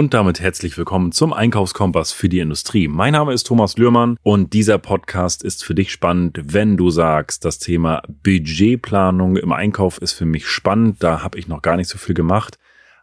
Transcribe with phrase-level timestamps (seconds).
[0.00, 2.88] Und damit herzlich willkommen zum Einkaufskompass für die Industrie.
[2.88, 7.44] Mein Name ist Thomas Lührmann und dieser Podcast ist für dich spannend, wenn du sagst,
[7.44, 11.02] das Thema Budgetplanung im Einkauf ist für mich spannend.
[11.02, 12.58] Da habe ich noch gar nicht so viel gemacht,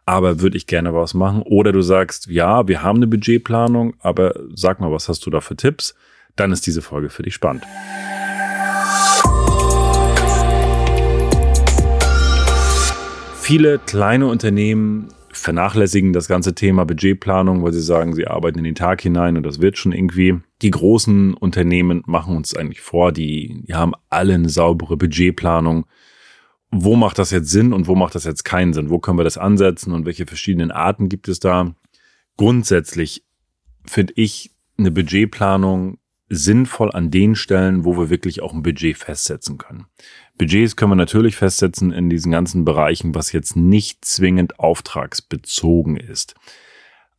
[0.06, 1.42] aber würde ich gerne was machen.
[1.42, 5.40] Oder du sagst, ja, wir haben eine Budgetplanung, aber sag mal, was hast du da
[5.40, 5.94] für Tipps?
[6.34, 7.62] Dann ist diese Folge für dich spannend.
[13.40, 18.74] Viele kleine Unternehmen vernachlässigen das ganze Thema Budgetplanung, weil sie sagen, sie arbeiten in den
[18.74, 20.40] Tag hinein und das wird schon irgendwie.
[20.62, 25.86] Die großen Unternehmen machen uns eigentlich vor, die, die haben alle eine saubere Budgetplanung.
[26.70, 28.90] Wo macht das jetzt Sinn und wo macht das jetzt keinen Sinn?
[28.90, 31.74] Wo können wir das ansetzen und welche verschiedenen Arten gibt es da?
[32.36, 33.24] Grundsätzlich
[33.84, 35.97] finde ich eine Budgetplanung
[36.28, 39.86] sinnvoll an den Stellen, wo wir wirklich auch ein Budget festsetzen können.
[40.36, 46.34] Budgets können wir natürlich festsetzen in diesen ganzen Bereichen, was jetzt nicht zwingend auftragsbezogen ist.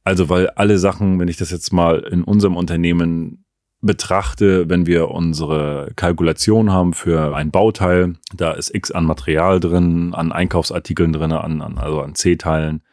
[0.03, 3.45] Also weil alle Sachen, wenn ich das jetzt mal in unserem Unternehmen
[3.81, 10.14] betrachte, wenn wir unsere Kalkulation haben für ein Bauteil, da ist X an Material drin,
[10.14, 12.84] an Einkaufsartikeln drin, an, an also an C-Teilen,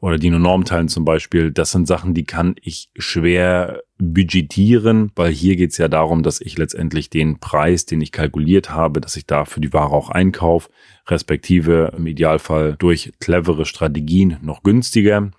[0.00, 5.56] oder die Normteilen zum Beispiel, das sind Sachen, die kann ich schwer budgetieren, weil hier
[5.56, 9.26] geht es ja darum, dass ich letztendlich den Preis, den ich kalkuliert habe, dass ich
[9.26, 10.70] da für die Ware auch einkaufe,
[11.06, 15.30] respektive im Idealfall durch clevere Strategien noch günstiger.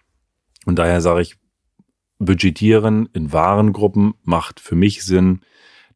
[0.66, 1.36] Und daher sage ich,
[2.20, 5.42] budgetieren in Warengruppen macht für mich Sinn,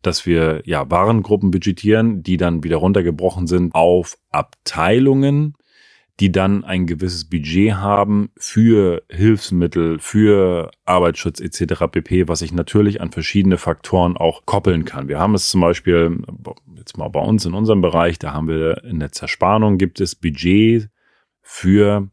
[0.02, 5.55] dass wir ja Warengruppen budgetieren, die dann wieder runtergebrochen sind auf Abteilungen,
[6.19, 11.85] die dann ein gewisses Budget haben für Hilfsmittel, für Arbeitsschutz etc.
[11.91, 15.09] pp, was ich natürlich an verschiedene Faktoren auch koppeln kann.
[15.09, 16.19] Wir haben es zum Beispiel
[16.77, 20.16] jetzt mal bei uns in unserem Bereich, da haben wir in der Zerspannung gibt es
[20.16, 20.89] Budget
[21.41, 22.09] für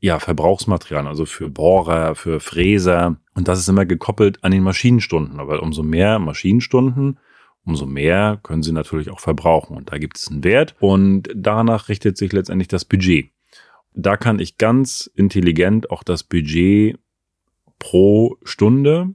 [0.00, 3.16] ja, Verbrauchsmaterialien, also für Bohrer, für Fräser.
[3.34, 7.18] Und das ist immer gekoppelt an den Maschinenstunden, weil umso mehr Maschinenstunden,
[7.64, 9.76] umso mehr können sie natürlich auch verbrauchen.
[9.76, 13.30] Und da gibt es einen Wert und danach richtet sich letztendlich das Budget
[13.94, 16.98] da kann ich ganz intelligent auch das Budget
[17.78, 19.14] pro Stunde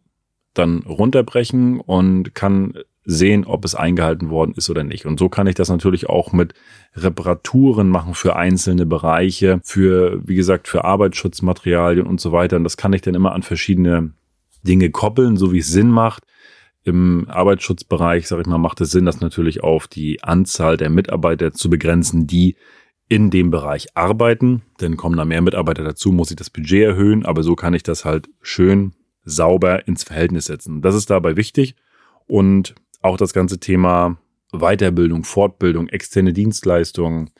[0.53, 2.73] dann runterbrechen und kann
[3.09, 5.05] sehen, ob es eingehalten worden ist oder nicht.
[5.05, 6.53] Und so kann ich das natürlich auch mit
[6.93, 12.57] Reparaturen machen für einzelne Bereiche, für, wie gesagt, für Arbeitsschutzmaterialien und so weiter.
[12.57, 14.11] Und das kann ich dann immer an verschiedene
[14.63, 16.23] Dinge koppeln, so wie es Sinn macht.
[16.83, 21.53] Im Arbeitsschutzbereich, sage ich mal, macht es Sinn, das natürlich auf die Anzahl der Mitarbeiter
[21.53, 22.57] zu begrenzen, die
[23.09, 24.63] in dem Bereich arbeiten.
[24.81, 27.83] Denn kommen da mehr Mitarbeiter dazu, muss ich das Budget erhöhen, aber so kann ich
[27.83, 30.81] das halt schön sauber ins Verhältnis setzen.
[30.81, 31.75] Das ist dabei wichtig
[32.27, 34.17] und auch das ganze Thema
[34.51, 37.31] Weiterbildung, Fortbildung, externe Dienstleistungen,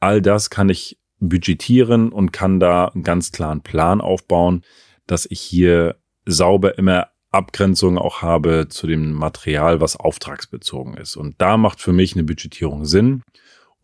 [0.00, 4.62] all das kann ich budgetieren und kann da einen ganz klaren Plan aufbauen,
[5.06, 5.96] dass ich hier
[6.26, 11.16] sauber immer Abgrenzungen auch habe zu dem Material, was auftragsbezogen ist.
[11.16, 13.22] Und da macht für mich eine Budgetierung Sinn.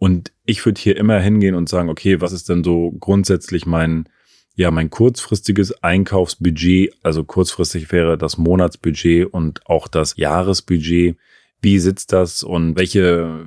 [0.03, 4.09] Und ich würde hier immer hingehen und sagen, okay, was ist denn so grundsätzlich mein,
[4.57, 6.93] ja, mein kurzfristiges Einkaufsbudget?
[7.05, 11.17] Also kurzfristig wäre das Monatsbudget und auch das Jahresbudget.
[11.61, 13.47] Wie sitzt das und welche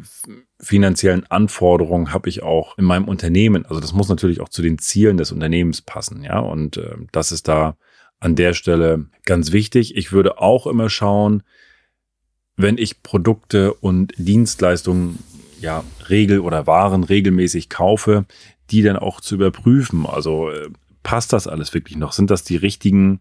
[0.61, 3.65] finanziellen Anforderungen habe ich auch in meinem Unternehmen?
[3.65, 6.39] Also das muss natürlich auch zu den Zielen des Unternehmens passen, ja.
[6.39, 7.75] Und äh, das ist da
[8.21, 9.97] an der Stelle ganz wichtig.
[9.97, 11.43] Ich würde auch immer schauen,
[12.55, 15.19] wenn ich Produkte und Dienstleistungen
[15.65, 18.25] ja, Regel oder Waren regelmäßig kaufe,
[18.69, 20.05] die dann auch zu überprüfen.
[20.05, 20.69] Also äh,
[21.03, 22.13] passt das alles wirklich noch?
[22.13, 23.19] Sind das die richtigen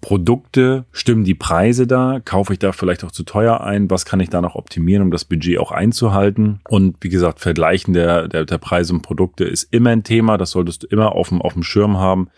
[0.00, 0.86] Produkte?
[0.92, 2.20] Stimmen die Preise da?
[2.24, 3.90] Kaufe ich da vielleicht auch zu teuer ein?
[3.90, 6.60] Was kann ich da noch optimieren, um das Budget auch einzuhalten?
[6.68, 10.38] Und wie gesagt, Vergleichen der, der, der Preise und Produkte ist immer ein Thema.
[10.38, 12.30] Das solltest du immer auf dem, auf dem Schirm haben,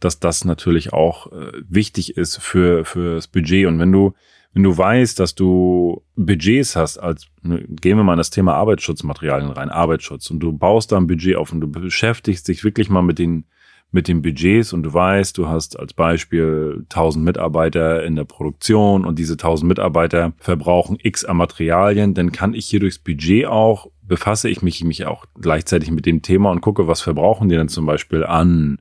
[0.00, 3.66] dass das natürlich auch äh, wichtig ist für, für das Budget.
[3.66, 4.12] Und wenn du
[4.58, 8.54] wenn du weißt, dass du Budgets hast, als ne, gehen wir mal in das Thema
[8.54, 12.90] Arbeitsschutzmaterialien rein, Arbeitsschutz, und du baust da ein Budget auf und du beschäftigst dich wirklich
[12.90, 13.44] mal mit den
[13.92, 19.04] mit den Budgets und du weißt, du hast als Beispiel 1000 Mitarbeiter in der Produktion
[19.04, 23.86] und diese 1000 Mitarbeiter verbrauchen X an Materialien, dann kann ich hier durchs Budget auch,
[24.02, 27.68] befasse ich mich, mich auch gleichzeitig mit dem Thema und gucke, was verbrauchen die denn
[27.68, 28.78] zum Beispiel an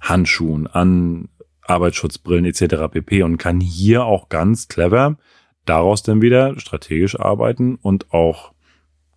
[0.00, 1.28] Handschuhen, an
[1.70, 2.90] Arbeitsschutzbrillen etc.
[2.90, 3.22] pp.
[3.22, 5.16] und kann hier auch ganz clever
[5.64, 8.52] daraus dann wieder strategisch arbeiten und auch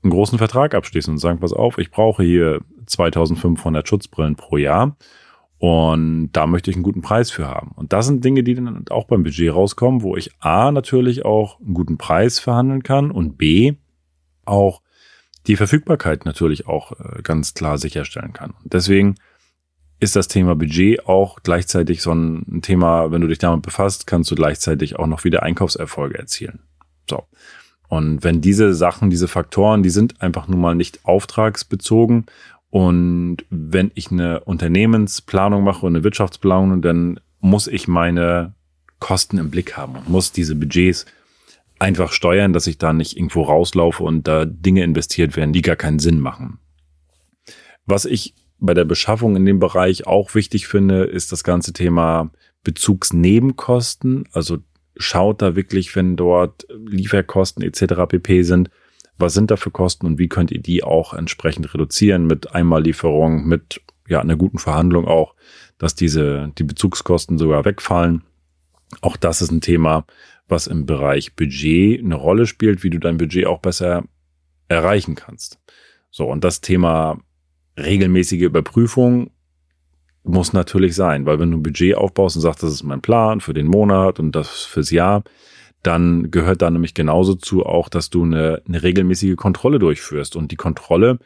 [0.04, 4.98] einen großen Vertrag abschließen und sagen, pass auf, ich brauche hier 2500 Schutzbrillen pro Jahr
[5.58, 7.72] und da möchte ich einen guten Preis für haben.
[7.76, 11.60] Und das sind Dinge, die dann auch beim Budget rauskommen, wo ich A natürlich auch
[11.62, 13.76] einen guten Preis verhandeln kann und B
[14.44, 14.82] auch
[15.48, 18.52] die Verfügbarkeit natürlich auch äh, ganz klar sicherstellen kann.
[18.62, 19.16] Und deswegen
[20.00, 24.30] ist das Thema Budget auch gleichzeitig so ein Thema, wenn du dich damit befasst, kannst
[24.32, 26.60] du gleichzeitig auch noch wieder Einkaufserfolge erzielen.
[27.10, 27.24] So.
[27.88, 32.26] Und wenn diese Sachen, diese Faktoren, die sind einfach nun mal nicht auftragsbezogen.
[32.70, 38.56] Und wenn ich eine Unternehmensplanung mache und eine Wirtschaftsplanung, dann muss ich meine
[39.00, 41.06] Kosten im Blick haben und muss diese Budgets
[41.78, 45.76] einfach steuern, dass ich da nicht irgendwo rauslaufe und da Dinge investiert werden, die gar
[45.76, 46.60] keinen Sinn machen.
[47.86, 52.32] Was ich bei der Beschaffung in dem Bereich auch wichtig finde, ist das ganze Thema
[52.64, 54.24] Bezugsnebenkosten.
[54.32, 54.60] Also
[54.96, 58.08] schaut da wirklich, wenn dort Lieferkosten etc.
[58.08, 58.70] pp sind,
[59.18, 63.46] was sind da für Kosten und wie könnt ihr die auch entsprechend reduzieren mit Einmallieferung,
[63.46, 65.36] mit ja einer guten Verhandlung auch,
[65.78, 68.24] dass diese die Bezugskosten sogar wegfallen.
[69.02, 70.06] Auch das ist ein Thema,
[70.48, 74.06] was im Bereich Budget eine Rolle spielt, wie du dein Budget auch besser
[74.70, 75.60] erreichen kannst.
[76.12, 77.20] So und das Thema
[77.78, 79.32] regelmäßige Überprüfung
[80.24, 83.42] muss natürlich sein, weil wenn du ein Budget aufbaust und sagst, das ist mein Plan
[83.42, 85.24] für den Monat und das fürs Jahr,
[85.84, 90.38] dann gehört da nämlich genauso zu auch, dass du eine, eine regelmäßige Kontrolle durchführst.
[90.38, 91.20] Und die Kontrolle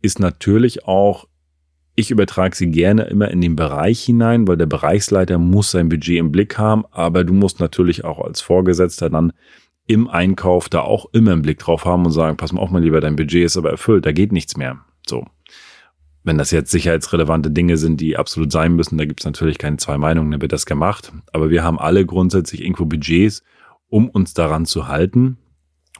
[0.00, 1.26] ist natürlich auch,
[1.96, 6.18] ich übertrage sie gerne immer in den Bereich hinein, weil der Bereichsleiter muss sein Budget
[6.18, 9.34] im Blick haben, aber du musst natürlich auch als Vorgesetzter dann
[9.86, 12.82] im Einkauf da auch immer einen Blick drauf haben und sagen, pass mal auf, mein
[12.82, 14.78] Lieber, dein Budget ist aber erfüllt, da geht nichts mehr.
[15.06, 15.26] So
[16.22, 19.78] wenn das jetzt sicherheitsrelevante Dinge sind, die absolut sein müssen, da gibt es natürlich keine
[19.78, 21.12] zwei Meinungen, dann wird das gemacht.
[21.32, 23.42] Aber wir haben alle grundsätzlich irgendwo Budgets,
[23.88, 25.38] um uns daran zu halten.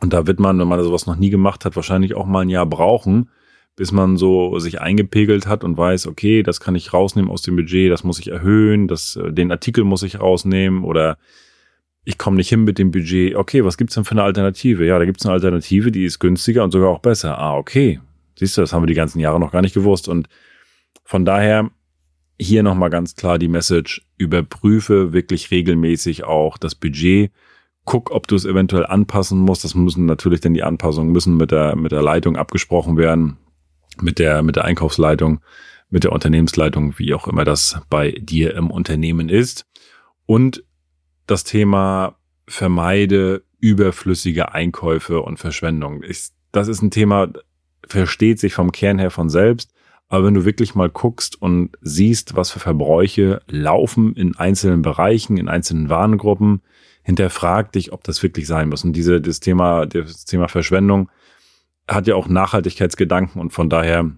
[0.00, 2.48] Und da wird man, wenn man sowas noch nie gemacht hat, wahrscheinlich auch mal ein
[2.48, 3.30] Jahr brauchen,
[3.76, 7.56] bis man so sich eingepegelt hat und weiß, okay, das kann ich rausnehmen aus dem
[7.56, 11.16] Budget, das muss ich erhöhen, das, äh, den Artikel muss ich rausnehmen oder
[12.04, 13.36] ich komme nicht hin mit dem Budget.
[13.36, 14.84] Okay, was gibt's denn für eine Alternative?
[14.84, 17.38] Ja, da gibt's eine Alternative, die ist günstiger und sogar auch besser.
[17.38, 18.00] Ah, okay,
[18.40, 20.08] Siehst du, das haben wir die ganzen Jahre noch gar nicht gewusst.
[20.08, 20.26] Und
[21.04, 21.70] von daher
[22.40, 27.32] hier nochmal ganz klar die Message, überprüfe wirklich regelmäßig auch das Budget.
[27.84, 29.62] Guck, ob du es eventuell anpassen musst.
[29.62, 33.36] Das müssen natürlich dann die Anpassungen müssen mit der, mit der Leitung abgesprochen werden,
[34.00, 35.40] mit der, mit der Einkaufsleitung,
[35.90, 39.66] mit der Unternehmensleitung, wie auch immer das bei dir im Unternehmen ist.
[40.24, 40.64] Und
[41.26, 42.16] das Thema
[42.48, 46.02] vermeide überflüssige Einkäufe und Verschwendung.
[46.02, 47.28] Ich, das ist ein Thema,
[47.86, 49.72] versteht sich vom Kern her von selbst.
[50.08, 55.36] Aber wenn du wirklich mal guckst und siehst, was für Verbräuche laufen in einzelnen Bereichen,
[55.36, 56.62] in einzelnen Warengruppen,
[57.02, 58.84] hinterfrag dich, ob das wirklich sein muss.
[58.84, 61.08] Und diese, das Thema, das Thema Verschwendung
[61.88, 64.10] hat ja auch Nachhaltigkeitsgedanken und von daher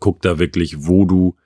[0.00, 1.36] guck da wirklich, wo du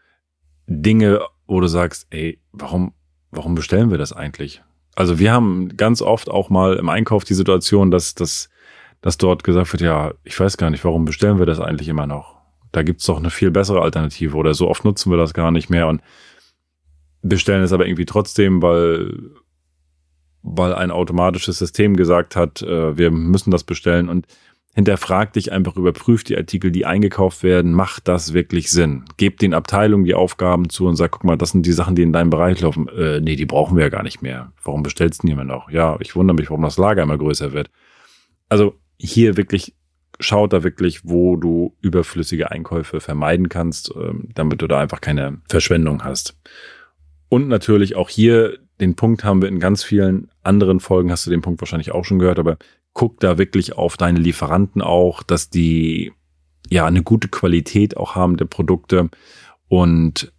[0.67, 2.93] Dinge, wo du sagst, ey, warum,
[3.31, 4.63] warum bestellen wir das eigentlich?
[4.95, 8.49] Also wir haben ganz oft auch mal im Einkauf die Situation, dass, dass
[9.01, 12.07] dass dort gesagt wird, ja, ich weiß gar nicht, warum bestellen wir das eigentlich immer
[12.07, 12.37] noch?
[12.73, 15.71] Da gibt's doch eine viel bessere Alternative oder so oft nutzen wir das gar nicht
[15.71, 16.03] mehr und
[17.23, 19.33] bestellen es aber irgendwie trotzdem, weil,
[20.43, 24.27] weil ein automatisches System gesagt hat, äh, wir müssen das bestellen und
[24.75, 29.05] hinterfrag dich einfach, überprüf die Artikel, die eingekauft werden, macht das wirklich Sinn?
[29.17, 32.03] Gib den Abteilungen die Aufgaben zu und sag, guck mal, das sind die Sachen, die
[32.03, 32.89] in deinem Bereich laufen.
[32.89, 34.53] Äh, nee, die brauchen wir ja gar nicht mehr.
[34.63, 35.71] Warum bestellst du immer noch?
[35.71, 37.71] Ja, ich wundere mich, warum das Lager immer größer wird.
[38.49, 39.75] Also hier wirklich
[40.19, 45.41] schaut da wirklich, wo du überflüssige Einkäufe vermeiden kannst, ähm, damit du da einfach keine
[45.49, 46.39] Verschwendung hast.
[47.29, 51.31] Und natürlich auch hier, den Punkt haben wir in ganz vielen anderen Folgen, hast du
[51.31, 52.59] den Punkt wahrscheinlich auch schon gehört, aber
[52.93, 56.13] guck da wirklich auf deine Lieferanten auch, dass die
[56.69, 59.09] ja eine gute Qualität auch haben der Produkte
[59.69, 60.33] und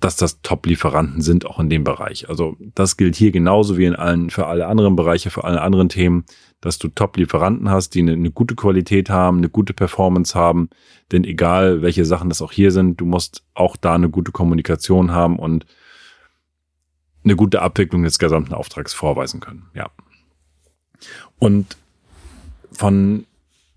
[0.00, 2.28] dass das Top-Lieferanten sind, auch in dem Bereich.
[2.28, 5.88] Also das gilt hier genauso wie in allen, für alle anderen Bereiche, für alle anderen
[5.88, 6.24] Themen,
[6.60, 10.70] dass du Top-Lieferanten hast, die eine, eine, gute Qualität haben, eine gute Performance haben.
[11.12, 15.12] Denn egal, welche Sachen das auch hier sind, du musst auch da eine gute Kommunikation
[15.12, 15.66] haben und
[17.24, 19.66] eine gute Abwicklung des gesamten Auftrags vorweisen können.
[19.74, 19.90] Ja.
[21.38, 21.76] Und
[22.72, 23.26] von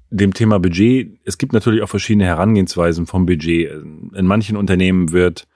[0.09, 3.71] dem Thema Budget, es gibt natürlich auch verschiedene Herangehensweisen vom Budget.
[3.71, 5.47] In manchen Unternehmen wird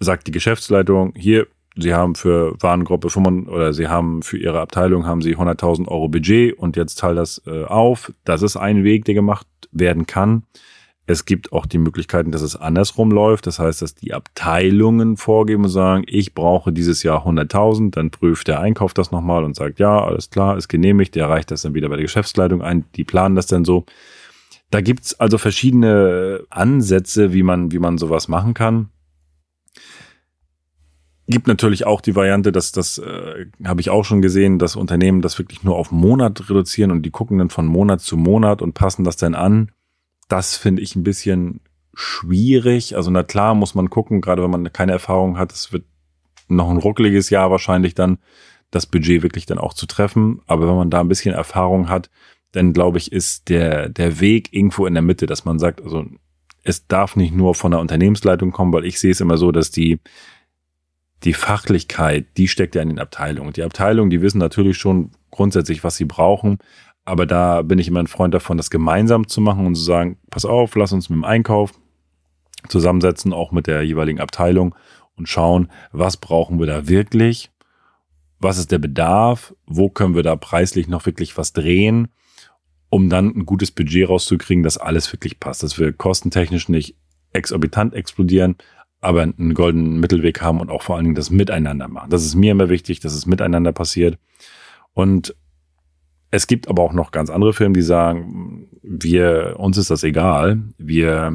[0.00, 1.46] sagt die Geschäftsleitung, hier,
[1.80, 6.08] Sie haben für Warengruppe 5 oder Sie haben für Ihre Abteilung haben Sie 100.000 Euro
[6.08, 8.12] Budget und jetzt teil das äh, auf.
[8.24, 10.42] Das ist ein Weg, der gemacht werden kann.
[11.06, 13.46] Es gibt auch die Möglichkeiten, dass es andersrum läuft.
[13.46, 17.92] Das heißt, dass die Abteilungen vorgeben und sagen, ich brauche dieses Jahr 100.000.
[17.92, 21.14] Dann prüft der Einkauf das nochmal und sagt, ja, alles klar, ist genehmigt.
[21.14, 22.84] Der reicht das dann wieder bei der Geschäftsleitung ein.
[22.94, 23.86] Die planen das dann so.
[24.70, 28.90] Da gibt's also verschiedene Ansätze, wie man, wie man sowas machen kann.
[31.30, 35.20] Gibt natürlich auch die Variante, dass das äh, habe ich auch schon gesehen, dass Unternehmen
[35.20, 38.72] das wirklich nur auf Monat reduzieren und die gucken dann von Monat zu Monat und
[38.72, 39.70] passen das dann an.
[40.28, 41.60] Das finde ich ein bisschen
[41.92, 42.96] schwierig.
[42.96, 45.84] Also na klar muss man gucken, gerade wenn man keine Erfahrung hat, es wird
[46.48, 48.18] noch ein ruckeliges Jahr wahrscheinlich dann,
[48.70, 50.40] das Budget wirklich dann auch zu treffen.
[50.46, 52.10] Aber wenn man da ein bisschen Erfahrung hat,
[52.52, 56.06] dann glaube ich, ist der, der Weg irgendwo in der Mitte, dass man sagt, also
[56.64, 59.70] es darf nicht nur von der Unternehmensleitung kommen, weil ich sehe es immer so, dass
[59.70, 60.00] die,
[61.24, 63.52] die Fachlichkeit, die steckt ja in den Abteilungen.
[63.52, 66.58] Die Abteilungen, die wissen natürlich schon grundsätzlich, was sie brauchen.
[67.04, 70.18] Aber da bin ich immer ein Freund davon, das gemeinsam zu machen und zu sagen,
[70.30, 71.72] pass auf, lass uns mit dem Einkauf
[72.68, 74.74] zusammensetzen, auch mit der jeweiligen Abteilung
[75.16, 77.50] und schauen, was brauchen wir da wirklich?
[78.38, 79.54] Was ist der Bedarf?
[79.66, 82.08] Wo können wir da preislich noch wirklich was drehen?
[82.90, 86.96] um dann ein gutes Budget rauszukriegen, dass alles wirklich passt, dass wir kostentechnisch nicht
[87.32, 88.56] exorbitant explodieren,
[89.00, 92.10] aber einen goldenen Mittelweg haben und auch vor allen Dingen das Miteinander machen.
[92.10, 94.18] Das ist mir immer wichtig, dass es miteinander passiert.
[94.92, 95.36] Und
[96.30, 100.62] es gibt aber auch noch ganz andere Firmen, die sagen, wir, uns ist das egal.
[100.76, 101.32] Wir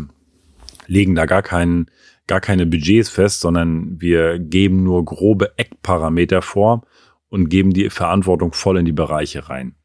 [0.88, 1.88] legen da gar keinen,
[2.28, 6.84] gar keine Budgets fest, sondern wir geben nur grobe Eckparameter vor
[7.30, 9.76] und geben die Verantwortung voll in die Bereiche rein.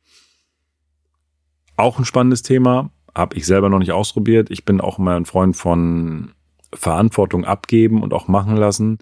[1.76, 4.50] Auch ein spannendes Thema, habe ich selber noch nicht ausprobiert.
[4.50, 6.32] Ich bin auch immer ein Freund von
[6.72, 8.98] Verantwortung abgeben und auch machen lassen.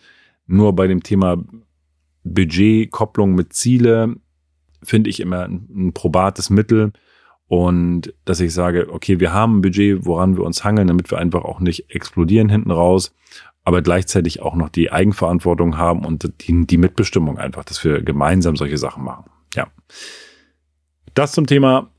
[0.47, 1.43] Nur bei dem Thema
[2.25, 4.17] Budgetkopplung mit Ziele
[4.83, 6.93] finde ich immer ein, ein probates Mittel.
[7.49, 11.19] Und dass ich sage, okay, wir haben ein Budget, woran wir uns hangeln, damit wir
[11.19, 13.15] einfach auch nicht explodieren hinten raus,
[13.65, 18.57] aber gleichzeitig auch noch die Eigenverantwortung haben und die, die Mitbestimmung einfach, dass wir gemeinsam
[18.57, 19.31] solche Sachen machen.
[19.55, 19.69] Ja.
[21.15, 21.91] Das zum Thema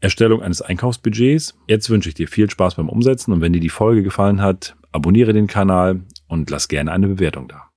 [0.00, 1.56] Erstellung eines Einkaufsbudgets.
[1.68, 4.76] Jetzt wünsche ich dir viel Spaß beim Umsetzen und wenn dir die Folge gefallen hat,
[4.92, 7.71] abonniere den Kanal und lass gerne eine Bewertung da.